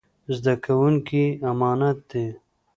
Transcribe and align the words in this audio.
زده 0.35 0.53
کوونکي 0.65 1.23
يې 1.31 1.35
امانت 1.51 1.97
دي. 2.09 2.25